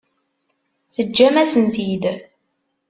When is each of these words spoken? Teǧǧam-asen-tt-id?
Teǧǧam-asen-tt-id? 0.93 2.03